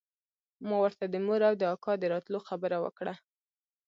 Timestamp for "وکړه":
2.85-3.13